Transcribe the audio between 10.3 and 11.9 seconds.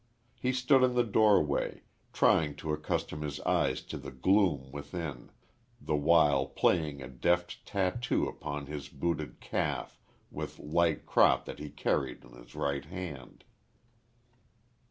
with light crop that he